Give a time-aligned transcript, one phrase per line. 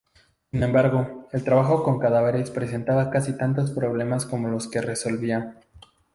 [0.49, 5.59] Sin embargo, el trabajo con cadáveres presentaba casi tantos problemas como los que resolvía.